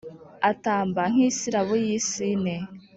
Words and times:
atamba 0.51 1.01
nk’isirabo 1.11 1.73
y’isine 1.83 2.55